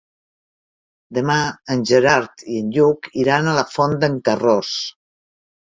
Demà 1.17 1.35
en 1.75 1.83
Gerard 1.91 2.47
i 2.55 2.63
en 2.63 2.73
Lluc 2.79 3.13
iran 3.27 3.53
a 3.53 3.55
la 3.61 3.69
Font 3.77 3.97
d'en 4.03 4.19
Carròs. 4.31 4.75